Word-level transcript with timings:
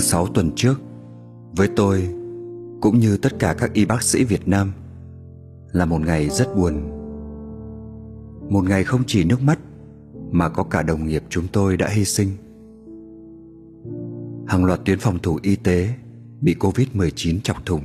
Thứ 0.00 0.06
sáu 0.06 0.26
tuần 0.26 0.50
trước. 0.56 0.80
Với 1.56 1.68
tôi, 1.76 2.08
Cũng 2.80 2.98
như 2.98 3.16
tất 3.16 3.38
cả 3.38 3.54
các 3.58 3.72
y 3.72 3.84
bác 3.84 4.02
sĩ 4.02 4.24
Việt 4.24 4.48
Nam, 4.48 4.72
Là 5.72 5.84
một 5.84 6.00
ngày 6.00 6.28
rất 6.28 6.56
buồn. 6.56 6.74
Một 8.50 8.64
ngày 8.64 8.84
không 8.84 9.02
chỉ 9.06 9.24
nước 9.24 9.42
mắt, 9.42 9.58
Mà 10.30 10.48
có 10.48 10.62
cả 10.62 10.82
đồng 10.82 11.06
nghiệp 11.06 11.22
chúng 11.28 11.44
tôi 11.52 11.76
đã 11.76 11.88
hy 11.88 12.04
sinh. 12.04 12.28
Hàng 14.46 14.64
loạt 14.64 14.80
tuyến 14.84 14.98
phòng 14.98 15.18
thủ 15.18 15.38
y 15.42 15.56
tế 15.56 15.88
Bị 16.40 16.54
Covid-19 16.60 17.40
chọc 17.40 17.66
thủng. 17.66 17.82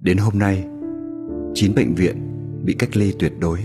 Đến 0.00 0.18
hôm 0.18 0.38
nay 0.38 0.64
9 1.54 1.74
bệnh 1.74 1.94
viện 1.94 2.16
bị 2.64 2.74
cách 2.74 2.96
ly 2.96 3.14
tuyệt 3.18 3.32
đối. 3.40 3.58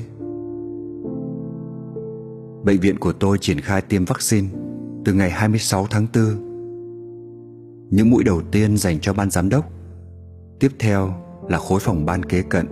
Bệnh 2.64 2.80
viện 2.80 3.00
của 3.00 3.14
tôi 3.14 3.38
triển 3.38 3.60
khai 3.60 3.82
tiêm 3.82 4.06
vaccine 4.06 4.48
từ 5.06 5.14
ngày 5.14 5.30
26 5.30 5.88
tháng 5.90 6.08
4. 6.14 6.53
Những 7.94 8.10
mũi 8.10 8.24
đầu 8.24 8.42
tiên 8.52 8.78
dành 8.78 9.00
cho 9.00 9.14
ban 9.14 9.30
giám 9.30 9.50
đốc. 9.50 9.70
Tiếp 10.60 10.72
theo 10.80 11.14
là 11.50 11.58
khối 11.58 11.80
phòng 11.80 12.06
ban 12.06 12.26
kế 12.26 12.42
cận, 12.42 12.68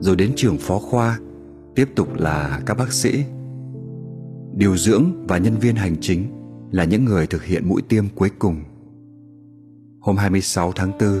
rồi 0.00 0.16
đến 0.16 0.32
trường 0.36 0.58
phó 0.58 0.78
khoa, 0.78 1.18
tiếp 1.74 1.88
tục 1.96 2.14
là 2.14 2.60
các 2.66 2.76
bác 2.76 2.92
sĩ. 2.92 3.24
Điều 4.56 4.76
dưỡng 4.76 5.26
và 5.26 5.38
nhân 5.38 5.56
viên 5.56 5.76
hành 5.76 5.96
chính 6.00 6.26
là 6.70 6.84
những 6.84 7.04
người 7.04 7.26
thực 7.26 7.44
hiện 7.44 7.68
mũi 7.68 7.82
tiêm 7.88 8.08
cuối 8.08 8.30
cùng. 8.38 8.64
Hôm 10.00 10.16
26 10.16 10.72
tháng 10.72 10.98
4, 10.98 11.20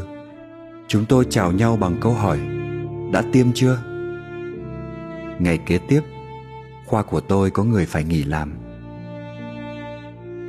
chúng 0.88 1.04
tôi 1.08 1.26
chào 1.30 1.52
nhau 1.52 1.76
bằng 1.76 1.98
câu 2.00 2.12
hỏi 2.12 2.38
Đã 3.12 3.22
tiêm 3.32 3.46
chưa? 3.54 3.78
Ngày 5.40 5.58
kế 5.66 5.78
tiếp, 5.88 6.00
khoa 6.86 7.02
của 7.02 7.20
tôi 7.20 7.50
có 7.50 7.64
người 7.64 7.86
phải 7.86 8.04
nghỉ 8.04 8.24
làm 8.24 8.52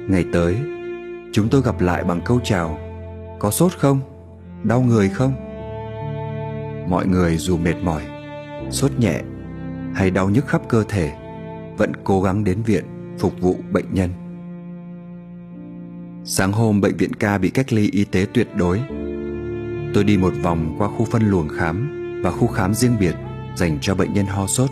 ngày 0.10 0.26
tới 0.34 0.56
chúng 1.32 1.50
tôi 1.50 1.62
gặp 1.62 1.82
lại 1.82 2.04
bằng 2.04 2.22
câu 2.26 2.40
chào 2.44 2.85
có 3.46 3.52
sốt 3.52 3.74
không? 3.78 4.00
Đau 4.64 4.82
người 4.82 5.10
không? 5.10 5.34
Mọi 6.90 7.08
người 7.08 7.38
dù 7.38 7.58
mệt 7.58 7.76
mỏi, 7.84 8.02
sốt 8.72 8.92
nhẹ 9.00 9.22
hay 9.96 10.12
đau 10.12 10.30
nhức 10.30 10.48
khắp 10.48 10.62
cơ 10.70 10.84
thể, 10.90 11.14
vẫn 11.78 11.92
cố 12.04 12.22
gắng 12.22 12.44
đến 12.44 12.62
viện 12.62 12.84
phục 13.20 13.42
vụ 13.42 13.56
bệnh 13.72 13.94
nhân. 13.94 14.10
Sáng 16.24 16.52
hôm 16.52 16.82
bệnh 16.82 16.98
viện 16.98 17.14
ca 17.14 17.38
bị 17.38 17.50
cách 17.50 17.74
ly 17.74 17.90
y 17.92 18.04
tế 18.04 18.26
tuyệt 18.34 18.48
đối, 18.56 18.82
tôi 19.94 20.04
đi 20.04 20.18
một 20.18 20.34
vòng 20.44 20.76
qua 20.78 20.88
khu 20.88 21.06
phân 21.06 21.30
luồng 21.30 21.48
khám 21.50 21.90
và 22.24 22.32
khu 22.32 22.48
khám 22.48 22.74
riêng 22.74 22.96
biệt 23.00 23.16
dành 23.56 23.78
cho 23.82 23.96
bệnh 23.96 24.14
nhân 24.14 24.26
ho 24.26 24.48
sốt. 24.48 24.70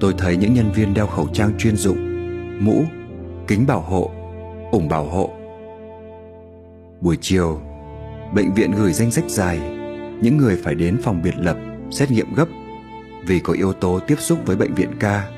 Tôi 0.00 0.14
thấy 0.18 0.36
những 0.36 0.54
nhân 0.54 0.72
viên 0.72 0.94
đeo 0.94 1.06
khẩu 1.06 1.28
trang 1.32 1.58
chuyên 1.58 1.76
dụng, 1.76 1.98
mũ, 2.64 2.84
kính 3.48 3.66
bảo 3.66 3.80
hộ, 3.80 4.10
ủng 4.72 4.88
bảo 4.88 5.04
hộ 5.04 5.43
buổi 7.04 7.18
chiều, 7.20 7.60
bệnh 8.34 8.54
viện 8.54 8.72
gửi 8.72 8.92
danh 8.92 9.10
sách 9.10 9.24
dài, 9.28 9.58
những 10.22 10.36
người 10.36 10.60
phải 10.64 10.74
đến 10.74 10.98
phòng 11.02 11.22
biệt 11.22 11.34
lập, 11.38 11.56
xét 11.90 12.10
nghiệm 12.10 12.34
gấp 12.34 12.48
vì 13.26 13.40
có 13.40 13.52
yếu 13.52 13.72
tố 13.72 14.00
tiếp 14.06 14.16
xúc 14.18 14.38
với 14.46 14.56
bệnh 14.56 14.74
viện 14.74 14.90
ca. 15.00 15.30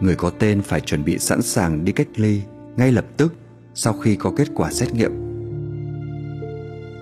Người 0.00 0.14
có 0.14 0.30
tên 0.30 0.62
phải 0.62 0.80
chuẩn 0.80 1.04
bị 1.04 1.18
sẵn 1.18 1.42
sàng 1.42 1.84
đi 1.84 1.92
cách 1.92 2.08
ly 2.16 2.42
ngay 2.76 2.92
lập 2.92 3.04
tức 3.16 3.34
sau 3.74 3.92
khi 3.92 4.16
có 4.16 4.32
kết 4.36 4.48
quả 4.54 4.72
xét 4.72 4.94
nghiệm. 4.94 5.12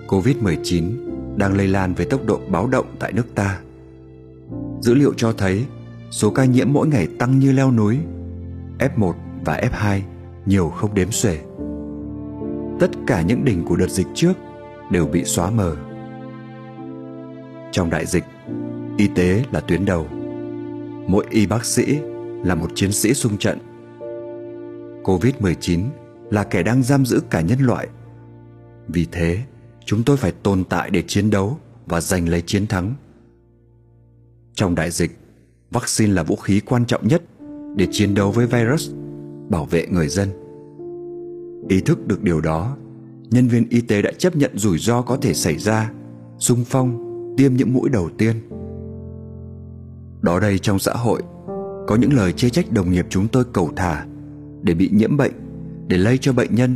Covid-19 0.07 0.91
đang 1.37 1.57
lây 1.57 1.67
lan 1.67 1.93
với 1.93 2.05
tốc 2.05 2.25
độ 2.25 2.39
báo 2.49 2.67
động 2.67 2.95
tại 2.99 3.13
nước 3.13 3.35
ta. 3.35 3.59
Dữ 4.81 4.93
liệu 4.93 5.13
cho 5.17 5.33
thấy 5.33 5.65
số 6.11 6.29
ca 6.29 6.45
nhiễm 6.45 6.73
mỗi 6.73 6.87
ngày 6.87 7.07
tăng 7.19 7.39
như 7.39 7.51
leo 7.51 7.71
núi 7.71 7.97
F1 8.79 9.13
và 9.45 9.61
F2 9.71 9.99
nhiều 10.45 10.69
không 10.69 10.93
đếm 10.93 11.11
xuể. 11.11 11.39
Tất 12.81 12.91
cả 13.07 13.21
những 13.21 13.45
đỉnh 13.45 13.65
của 13.65 13.75
đợt 13.75 13.89
dịch 13.89 14.07
trước 14.13 14.33
đều 14.91 15.05
bị 15.05 15.23
xóa 15.25 15.49
mờ. 15.49 15.75
Trong 17.71 17.89
đại 17.89 18.05
dịch, 18.05 18.23
y 18.97 19.07
tế 19.07 19.43
là 19.51 19.59
tuyến 19.59 19.85
đầu. 19.85 20.07
Mỗi 21.07 21.25
y 21.29 21.45
bác 21.45 21.65
sĩ 21.65 21.99
là 22.43 22.55
một 22.55 22.71
chiến 22.75 22.91
sĩ 22.91 23.13
xung 23.13 23.37
trận. 23.37 23.57
Covid-19 25.03 25.85
là 26.31 26.43
kẻ 26.43 26.63
đang 26.63 26.83
giam 26.83 27.05
giữ 27.05 27.19
cả 27.29 27.41
nhân 27.41 27.59
loại. 27.59 27.87
Vì 28.87 29.07
thế, 29.11 29.39
chúng 29.85 30.03
tôi 30.03 30.17
phải 30.17 30.31
tồn 30.31 30.63
tại 30.63 30.89
để 30.89 31.03
chiến 31.07 31.29
đấu 31.29 31.57
và 31.85 32.01
giành 32.01 32.29
lấy 32.29 32.41
chiến 32.41 32.67
thắng. 32.67 32.95
Trong 34.53 34.75
đại 34.75 34.91
dịch, 34.91 35.17
vaccine 35.71 36.13
là 36.13 36.23
vũ 36.23 36.35
khí 36.35 36.61
quan 36.65 36.85
trọng 36.85 37.07
nhất 37.07 37.23
để 37.75 37.87
chiến 37.91 38.15
đấu 38.15 38.31
với 38.31 38.47
virus 38.47 38.89
bảo 39.49 39.65
vệ 39.65 39.87
người 39.87 40.07
dân 40.07 40.40
ý 41.69 41.81
thức 41.81 42.07
được 42.07 42.23
điều 42.23 42.41
đó, 42.41 42.77
nhân 43.31 43.47
viên 43.47 43.69
y 43.69 43.81
tế 43.81 44.01
đã 44.01 44.11
chấp 44.17 44.35
nhận 44.35 44.51
rủi 44.57 44.77
ro 44.77 45.01
có 45.01 45.17
thể 45.17 45.33
xảy 45.33 45.57
ra, 45.57 45.91
sung 46.39 46.63
phong, 46.65 47.07
tiêm 47.37 47.53
những 47.53 47.73
mũi 47.73 47.89
đầu 47.89 48.09
tiên. 48.17 48.35
Đó 50.21 50.39
đây 50.39 50.59
trong 50.59 50.79
xã 50.79 50.93
hội, 50.93 51.21
có 51.87 51.95
những 51.99 52.13
lời 52.13 52.33
chê 52.33 52.49
trách 52.49 52.71
đồng 52.71 52.91
nghiệp 52.91 53.05
chúng 53.09 53.27
tôi 53.27 53.43
cầu 53.53 53.69
thả, 53.75 54.05
để 54.61 54.73
bị 54.73 54.89
nhiễm 54.93 55.17
bệnh, 55.17 55.31
để 55.87 55.97
lây 55.97 56.17
cho 56.17 56.33
bệnh 56.33 56.55
nhân. 56.55 56.75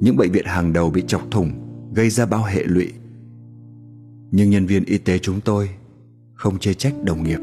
Những 0.00 0.16
bệnh 0.16 0.32
viện 0.32 0.44
hàng 0.46 0.72
đầu 0.72 0.90
bị 0.90 1.04
chọc 1.06 1.30
thủng, 1.30 1.50
gây 1.94 2.10
ra 2.10 2.26
bao 2.26 2.44
hệ 2.44 2.64
lụy. 2.64 2.92
Nhưng 4.30 4.50
nhân 4.50 4.66
viên 4.66 4.84
y 4.84 4.98
tế 4.98 5.18
chúng 5.18 5.40
tôi 5.40 5.70
không 6.34 6.58
chê 6.58 6.74
trách 6.74 6.94
đồng 7.04 7.22
nghiệp. 7.22 7.40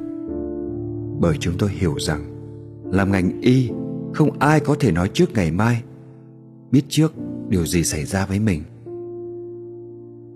Bởi 1.20 1.38
chúng 1.40 1.54
tôi 1.58 1.70
hiểu 1.70 1.96
rằng, 2.00 2.26
làm 2.92 3.12
ngành 3.12 3.42
y, 3.42 3.70
không 4.14 4.40
ai 4.40 4.60
có 4.60 4.76
thể 4.80 4.92
nói 4.92 5.10
trước 5.14 5.34
ngày 5.34 5.52
mai 5.52 5.84
biết 6.72 6.82
trước 6.90 7.14
điều 7.50 7.66
gì 7.66 7.84
xảy 7.84 8.06
ra 8.06 8.26
với 8.26 8.40
mình. 8.40 8.64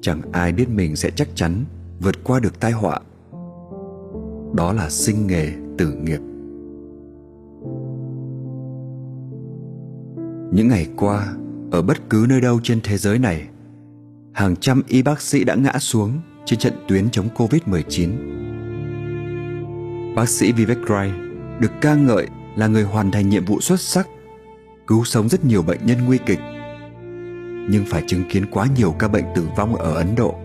Chẳng 0.02 0.22
ai 0.32 0.52
biết 0.52 0.70
mình 0.70 0.96
sẽ 0.96 1.12
chắc 1.12 1.28
chắn 1.36 1.66
vượt 2.00 2.24
qua 2.24 2.40
được 2.40 2.60
tai 2.60 2.72
họa. 2.72 3.00
Đó 4.54 4.74
là 4.74 4.90
sinh 4.90 5.28
nghề 5.28 5.54
tử 5.78 5.94
nghiệp. 5.94 6.20
Những 10.52 10.68
ngày 10.68 10.88
qua, 10.98 11.34
ở 11.72 11.82
bất 11.82 12.10
cứ 12.10 12.26
nơi 12.30 12.42
đâu 12.42 12.60
trên 12.64 12.80
thế 12.84 12.98
giới 12.98 13.20
này, 13.20 13.48
hàng 14.34 14.56
trăm 14.56 14.82
y 14.88 15.02
bác 15.02 15.22
sĩ 15.22 15.44
đã 15.44 15.56
ngã 15.56 15.80
xuống 15.80 16.12
trên 16.46 16.60
trận 16.60 16.74
tuyến 16.88 17.10
chống 17.10 17.28
covid-19 17.36 18.10
bác 20.16 20.30
sĩ 20.30 20.52
vivek 20.52 20.78
rai 20.90 21.12
được 21.60 21.72
ca 21.82 21.96
ngợi 21.96 22.28
là 22.56 22.68
người 22.68 22.84
hoàn 22.84 23.12
thành 23.12 23.30
nhiệm 23.30 23.46
vụ 23.46 23.62
xuất 23.62 23.80
sắc 23.80 24.08
cứu 24.88 25.04
sống 25.06 25.30
rất 25.30 25.46
nhiều 25.46 25.62
bệnh 25.62 25.86
nhân 25.86 26.06
nguy 26.06 26.18
kịch. 26.26 26.40
Nhưng 27.70 27.86
phải 27.88 28.04
chứng 28.08 28.24
kiến 28.30 28.46
quá 28.52 28.68
nhiều 28.76 28.96
ca 29.00 29.08
bệnh 29.08 29.26
tử 29.36 29.48
vong 29.58 29.76
ở 29.76 29.94
ấn 29.94 30.16
độ. 30.16 30.36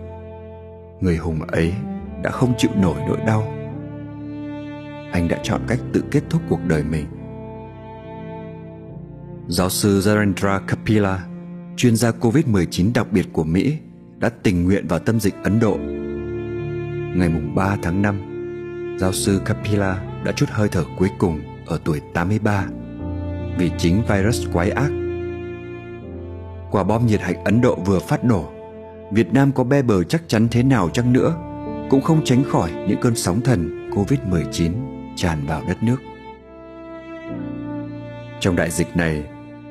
Người 1.01 1.17
hùng 1.17 1.41
ấy 1.41 1.73
đã 2.23 2.31
không 2.31 2.53
chịu 2.57 2.71
nổi 2.75 2.95
nỗi 3.07 3.17
đau. 3.27 3.53
Anh 5.11 5.27
đã 5.29 5.39
chọn 5.43 5.61
cách 5.67 5.79
tự 5.93 6.03
kết 6.11 6.23
thúc 6.29 6.41
cuộc 6.49 6.59
đời 6.67 6.83
mình. 6.83 7.05
Giáo 9.47 9.69
sư 9.69 9.99
Zarendra 9.99 10.59
Kapila 10.67 11.25
chuyên 11.77 11.95
gia 11.95 12.11
COVID-19 12.11 12.93
đặc 12.93 13.07
biệt 13.11 13.27
của 13.33 13.43
Mỹ 13.43 13.77
đã 14.19 14.29
tình 14.29 14.63
nguyện 14.63 14.87
vào 14.87 14.99
tâm 14.99 15.19
dịch 15.19 15.33
Ấn 15.43 15.59
Độ. 15.59 15.77
Ngày 17.15 17.29
3 17.55 17.77
tháng 17.81 18.01
5, 18.01 18.97
giáo 18.99 19.13
sư 19.13 19.41
Kapila 19.45 20.03
đã 20.25 20.31
chút 20.31 20.45
hơi 20.49 20.69
thở 20.71 20.83
cuối 20.97 21.09
cùng 21.19 21.41
ở 21.65 21.79
tuổi 21.85 22.01
83 22.13 22.65
vì 23.57 23.71
chính 23.77 24.01
virus 24.07 24.47
quái 24.53 24.71
ác. 24.71 24.91
Quả 26.71 26.83
bom 26.83 27.05
nhiệt 27.05 27.21
hạch 27.21 27.37
Ấn 27.45 27.61
Độ 27.61 27.75
vừa 27.75 27.99
phát 27.99 28.23
nổ, 28.23 28.49
Việt 29.11 29.33
Nam 29.33 29.51
có 29.51 29.63
be 29.63 29.81
bờ 29.81 30.03
chắc 30.03 30.21
chắn 30.27 30.47
thế 30.51 30.63
nào 30.63 30.89
chăng 30.89 31.13
nữa 31.13 31.35
cũng 31.89 32.01
không 32.01 32.25
tránh 32.25 32.43
khỏi 32.43 32.71
những 32.87 33.01
cơn 33.01 33.15
sóng 33.15 33.41
thần 33.41 33.89
Covid-19 33.91 34.71
tràn 35.15 35.45
vào 35.47 35.63
đất 35.67 35.83
nước. 35.83 35.97
Trong 38.39 38.55
đại 38.55 38.71
dịch 38.71 38.95
này, 38.95 39.23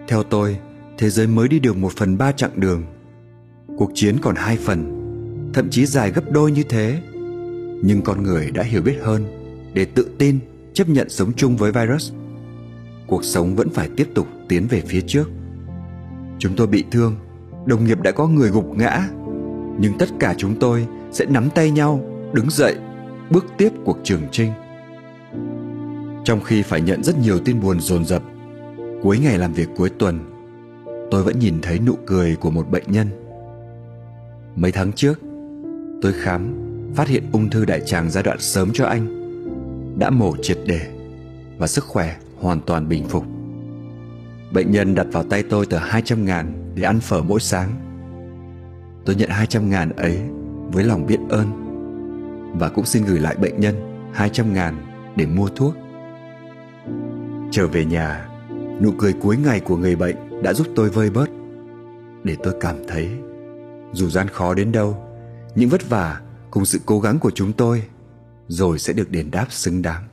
theo 0.09 0.23
tôi, 0.23 0.59
thế 0.99 1.11
giới 1.11 1.27
mới 1.27 1.49
đi 1.49 1.59
được 1.59 1.77
một 1.77 1.93
phần 1.97 2.19
ba 2.19 2.33
chặng 2.33 2.61
đường. 2.61 2.83
Cuộc 3.79 3.91
chiến 3.95 4.17
còn 4.23 4.35
hai 4.37 4.57
phần, 4.57 4.95
thậm 5.55 5.71
chí 5.71 5.87
dài 5.87 6.11
gấp 6.11 6.31
đôi 6.31 6.53
như 6.53 6.63
thế. 6.63 6.99
Nhưng 7.83 8.03
con 8.05 8.23
người 8.23 8.51
đã 8.51 8.63
hiểu 8.63 8.83
biết 8.83 8.97
hơn 9.03 9.25
để 9.75 9.85
tự 9.85 10.11
tin 10.19 10.39
chấp 10.73 10.89
nhận 10.89 11.11
sống 11.11 11.33
chung 11.37 11.57
với 11.57 11.73
virus 11.73 12.13
cuộc 13.09 13.25
sống 13.25 13.57
vẫn 13.57 13.69
phải 13.71 13.89
tiếp 13.97 14.09
tục 14.15 14.27
tiến 14.49 14.67
về 14.69 14.83
phía 14.87 15.01
trước. 15.01 15.31
Chúng 16.39 16.57
tôi 16.57 16.67
bị 16.67 16.85
thương, 16.91 17.17
đồng 17.67 17.85
nghiệp 17.85 18.03
đã 18.03 18.11
có 18.11 18.27
người 18.27 18.51
gục 18.51 18.77
ngã. 18.77 19.09
Nhưng 19.79 19.99
tất 19.99 20.09
cả 20.21 20.35
chúng 20.39 20.55
tôi 20.61 20.87
sẽ 21.13 21.25
nắm 21.29 21.49
tay 21.55 21.71
nhau, 21.71 22.01
đứng 22.33 22.51
dậy, 22.51 22.75
bước 23.31 23.47
tiếp 23.59 23.73
cuộc 23.85 23.99
trường 24.05 24.23
trinh 24.33 24.53
trong 26.29 26.41
khi 26.41 26.63
phải 26.63 26.81
nhận 26.81 27.05
rất 27.05 27.19
nhiều 27.19 27.39
tin 27.39 27.61
buồn 27.61 27.81
dồn 27.81 28.05
dập, 28.05 28.23
cuối 29.03 29.19
ngày 29.19 29.39
làm 29.39 29.53
việc 29.53 29.69
cuối 29.77 29.91
tuần, 29.99 30.19
tôi 31.11 31.23
vẫn 31.23 31.39
nhìn 31.39 31.61
thấy 31.63 31.79
nụ 31.79 31.95
cười 32.07 32.37
của 32.37 32.51
một 32.51 32.71
bệnh 32.71 32.83
nhân. 32.87 33.09
Mấy 34.57 34.73
tháng 34.73 34.93
trước, 34.93 35.21
tôi 36.03 36.13
khám, 36.13 36.55
phát 36.95 37.09
hiện 37.09 37.23
ung 37.33 37.51
thư 37.51 37.65
đại 37.65 37.81
tràng 37.87 38.11
giai 38.11 38.23
đoạn 38.23 38.41
sớm 38.41 38.71
cho 38.75 38.87
anh, 38.87 39.07
đã 39.99 40.11
mổ 40.11 40.37
triệt 40.43 40.59
để 40.67 40.81
và 41.59 41.67
sức 41.67 41.85
khỏe 41.85 42.17
hoàn 42.41 42.61
toàn 42.61 42.89
bình 42.89 43.09
phục. 43.09 43.25
Bệnh 44.53 44.71
nhân 44.71 44.95
đặt 44.95 45.07
vào 45.13 45.23
tay 45.23 45.43
tôi 45.51 45.67
tờ 45.67 45.79
200 45.79 46.25
ngàn 46.25 46.73
để 46.75 46.83
ăn 46.83 47.01
phở 47.01 47.23
mỗi 47.23 47.41
sáng. 47.41 47.71
Tôi 49.05 49.17
nhận 49.17 49.31
200 49.31 49.71
ngàn 49.71 49.91
ấy 49.97 50.19
với 50.73 50.85
lòng 50.85 51.07
biết 51.07 51.19
ơn 51.29 51.47
và 52.59 52.69
cũng 52.69 52.85
xin 52.85 53.05
gửi 53.05 53.19
lại 53.19 53.37
bệnh 53.37 53.61
nhân 53.61 53.75
200 54.13 54.55
ngàn 54.55 54.77
để 55.17 55.27
mua 55.27 55.49
thuốc. 55.49 55.75
Trở 57.51 57.67
về 57.67 57.85
nhà, 57.85 58.29
nụ 58.83 58.93
cười 58.99 59.13
cuối 59.13 59.37
ngày 59.37 59.61
của 59.61 59.77
người 59.77 59.97
bệnh 59.97 60.43
đã 60.43 60.53
giúp 60.53 60.67
tôi 60.77 60.91
vơi 60.91 61.11
bớt 61.11 61.31
để 62.25 62.37
tôi 62.43 62.55
cảm 62.61 62.77
thấy 62.89 63.09
dù 63.93 64.11
gian 64.11 64.29
khó 64.29 64.55
đến 64.55 64.73
đâu, 64.73 64.97
những 65.55 65.69
vất 65.69 65.89
vả 65.89 66.21
cùng 66.51 66.65
sự 66.65 66.81
cố 66.87 67.01
gắng 67.01 67.19
của 67.19 67.31
chúng 67.31 67.53
tôi 67.53 67.83
rồi 68.49 68.79
sẽ 68.79 68.93
được 68.93 69.11
đền 69.11 69.31
đáp 69.31 69.47
xứng 69.51 69.83
đáng. 69.83 70.05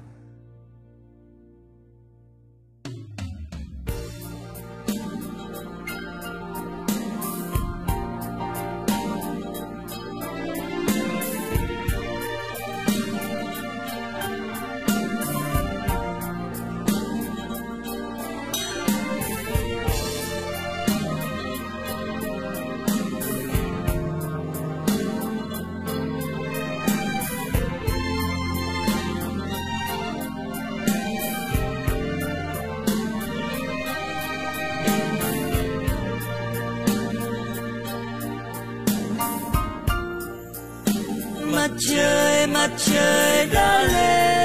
Mặt 41.56 41.72
trời 41.90 42.48
mặt 42.48 42.70
trời 42.78 43.48
đã 43.54 43.84
lên. 43.84 44.36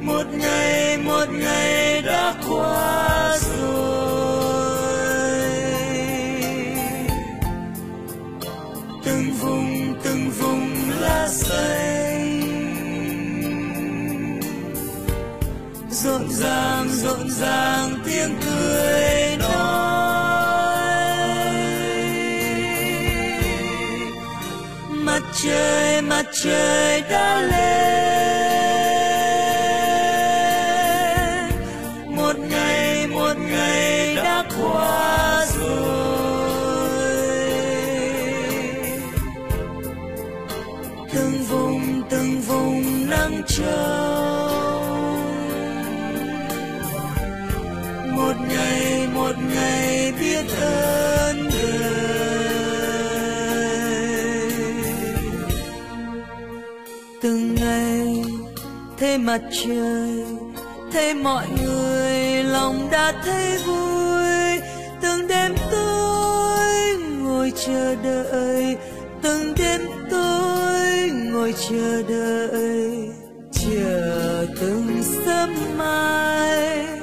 Một 0.00 0.24
ngày 0.32 0.98
một 0.98 1.28
ngày 1.30 2.02
đã 2.02 2.34
qua 2.48 3.36
rồi. 3.38 3.80
Từng 9.04 9.30
vùng 9.40 9.94
từng 10.02 10.30
vùng 10.30 10.70
lá 11.00 11.28
xanh. 11.28 12.40
Rộn 15.90 16.22
ràng 16.30 16.88
rộn 16.88 17.30
ràng 17.30 17.98
tiếng 18.04 18.34
cười. 18.44 18.59
Mặt 26.00 26.26
trời 26.42 27.02
đã 27.10 27.40
lên. 27.40 27.89
Mặt 59.24 59.40
trời, 59.64 60.24
thấy 60.92 61.14
mọi 61.14 61.46
người, 61.62 62.44
lòng 62.44 62.88
đã 62.92 63.12
thấy 63.24 63.58
vui. 63.66 64.60
Từng 65.02 65.28
đêm 65.28 65.54
tôi 65.70 66.96
ngồi 67.22 67.52
chờ 67.66 67.94
đợi, 68.04 68.76
từng 69.22 69.54
đêm 69.58 69.80
tôi 70.10 71.10
ngồi 71.32 71.54
chờ 71.68 72.02
đợi. 72.08 73.10
Chờ 73.52 74.46
từng 74.60 75.02
sớm 75.26 75.54
mai. 75.78 76.99